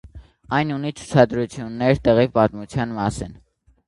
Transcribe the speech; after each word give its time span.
Այն 0.59 0.69
ունի 0.75 0.91
ցուցադրություններ 0.99 2.01
տեղի 2.07 2.23
պատմության 2.39 2.97
մասին։ 2.97 3.37